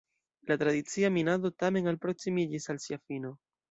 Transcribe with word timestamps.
La 0.51 0.57
tradicia 0.61 1.13
minado 1.19 1.53
tamen 1.67 1.93
alproksimiĝis 1.95 2.71
al 2.75 2.85
sia 2.89 3.05
fino. 3.07 3.37